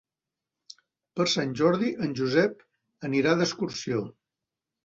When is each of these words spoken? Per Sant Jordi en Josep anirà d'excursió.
Per 1.19 1.27
Sant 1.33 1.53
Jordi 1.59 1.91
en 2.07 2.17
Josep 2.21 2.65
anirà 3.11 3.37
d'excursió. 3.43 4.05